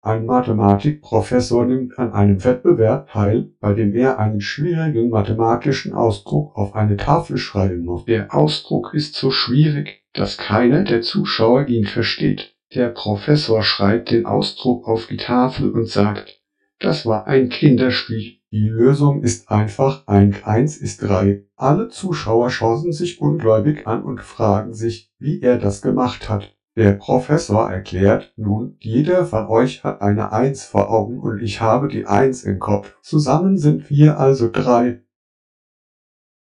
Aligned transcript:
Ein 0.00 0.26
Mathematikprofessor 0.26 1.66
nimmt 1.66 1.98
an 1.98 2.12
einem 2.12 2.44
Wettbewerb 2.44 3.10
teil, 3.10 3.50
bei 3.60 3.74
dem 3.74 3.92
er 3.94 4.18
einen 4.18 4.40
schwierigen 4.40 5.10
mathematischen 5.10 5.92
Ausdruck 5.92 6.56
auf 6.56 6.76
eine 6.76 6.96
Tafel 6.96 7.36
schreiben 7.36 7.84
muss. 7.84 8.04
Der 8.04 8.32
Ausdruck 8.32 8.94
ist 8.94 9.16
so 9.16 9.30
schwierig, 9.30 10.04
dass 10.12 10.36
keiner 10.36 10.84
der 10.84 11.02
Zuschauer 11.02 11.66
ihn 11.66 11.84
versteht. 11.84 12.54
Der 12.74 12.90
Professor 12.90 13.62
schreibt 13.62 14.10
den 14.10 14.24
Ausdruck 14.24 14.86
auf 14.86 15.06
die 15.06 15.16
Tafel 15.16 15.72
und 15.72 15.88
sagt, 15.88 16.42
das 16.78 17.04
war 17.04 17.26
ein 17.26 17.48
Kinderspiel. 17.48 18.38
Die 18.50 18.68
Lösung 18.68 19.22
ist 19.22 19.50
einfach 19.50 20.06
1 20.06 20.44
1 20.44 20.76
ist 20.78 21.02
3. 21.02 21.44
Alle 21.56 21.88
Zuschauer 21.88 22.50
schauen 22.50 22.92
sich 22.92 23.20
ungläubig 23.20 23.86
an 23.86 24.02
und 24.02 24.20
fragen 24.20 24.72
sich, 24.74 25.12
wie 25.18 25.40
er 25.42 25.58
das 25.58 25.82
gemacht 25.82 26.28
hat. 26.28 26.56
Der 26.78 26.92
Professor 26.92 27.68
erklärt, 27.68 28.32
nun, 28.36 28.76
jeder 28.78 29.24
von 29.24 29.48
euch 29.48 29.82
hat 29.82 30.00
eine 30.00 30.30
Eins 30.30 30.62
vor 30.62 30.92
Augen 30.92 31.18
und 31.18 31.42
ich 31.42 31.60
habe 31.60 31.88
die 31.88 32.06
Eins 32.06 32.44
im 32.44 32.60
Kopf. 32.60 32.94
Zusammen 33.02 33.58
sind 33.58 33.90
wir 33.90 34.20
also 34.20 34.48
drei. 34.48 35.00